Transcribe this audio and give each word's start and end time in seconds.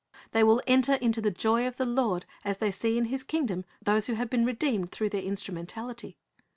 They 0.31 0.43
will 0.43 0.63
enter 0.65 0.95
into 0.95 1.21
the 1.21 1.29
joy 1.29 1.67
of 1.67 1.77
the 1.77 1.85
Lord 1.85 2.25
as 2.43 2.57
they 2.57 2.71
see 2.71 2.97
in 2.97 3.05
His 3.05 3.23
kingdom 3.23 3.65
those 3.83 4.07
who 4.07 4.15
have 4.15 4.31
been 4.31 4.45
redeemed 4.45 4.89
through 4.91 5.09
their 5.09 5.21
instrumentality. 5.21 6.17